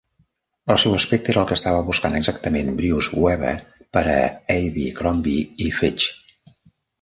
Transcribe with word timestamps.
El 0.75 0.77
seu 0.83 0.93
aspecte 0.99 1.29
era 1.33 1.41
el 1.41 1.49
que 1.51 1.57
estava 1.59 1.83
buscant 1.89 2.17
exactament 2.19 2.71
Bruce 2.79 3.21
Weber 3.25 3.53
per 3.99 4.03
a 4.15 4.17
Abecrombie 4.55 5.45
i 5.69 5.71
Fitch. 5.83 6.09